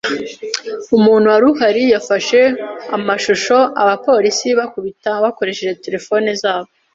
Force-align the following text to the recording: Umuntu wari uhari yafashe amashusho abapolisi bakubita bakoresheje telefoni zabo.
Umuntu 0.97 1.25
wari 1.33 1.45
uhari 1.51 1.83
yafashe 1.93 2.39
amashusho 2.95 3.55
abapolisi 3.81 4.47
bakubita 4.59 5.09
bakoresheje 5.23 5.79
telefoni 5.85 6.29
zabo. 6.41 6.69